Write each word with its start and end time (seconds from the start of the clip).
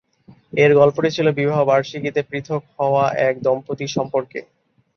এর 0.53 0.71
গল্পটি 0.75 1.09
ছিল 1.11 1.27
বিবাহ 1.31 1.59
বার্ষিকীতে 1.65 2.21
পৃথক 2.29 2.61
হওয়া 2.77 3.05
এক 3.27 3.35
দম্পতি 3.41 3.85
সম্পর্কে। 3.87 4.39